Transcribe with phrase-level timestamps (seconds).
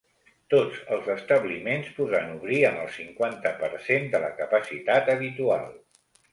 [0.51, 5.73] Tots els establiments podran obrir amb el cinquanta per cent de la capacitat habitual.